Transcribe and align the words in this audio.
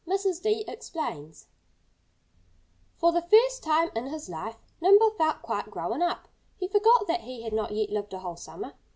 DEER 0.41 0.63
EXPLAINS 0.67 1.45
For 2.95 3.11
the 3.11 3.21
first 3.21 3.61
time 3.63 3.91
in 3.95 4.07
his 4.07 4.29
life 4.29 4.57
Nimble 4.81 5.11
felt 5.11 5.43
quite 5.43 5.69
grown 5.69 6.01
up. 6.01 6.27
He 6.57 6.67
forgot 6.67 7.05
that 7.05 7.21
he 7.21 7.43
had 7.43 7.53
not 7.53 7.69
yet 7.71 7.91
lived 7.91 8.13
a 8.13 8.17
whole 8.21 8.35
summer. 8.35 8.73